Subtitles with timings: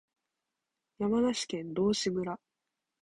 [0.97, 2.35] 山梨県道志村